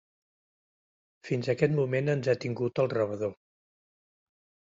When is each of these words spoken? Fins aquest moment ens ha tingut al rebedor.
Fins 1.27 1.49
aquest 1.53 1.75
moment 1.81 2.09
ens 2.15 2.31
ha 2.33 2.35
tingut 2.45 2.83
al 2.85 2.91
rebedor. 2.97 3.35